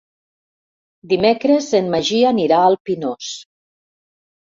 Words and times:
Dimecres 1.11 1.69
en 1.81 1.93
Magí 1.99 2.25
anirà 2.33 2.65
al 2.65 2.83
Pinós. 2.91 3.33